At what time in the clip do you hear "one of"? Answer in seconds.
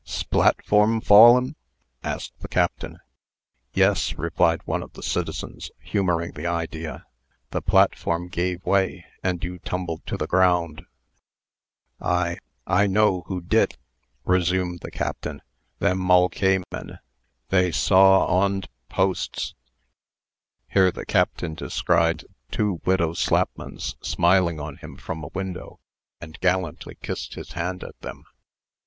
4.65-4.93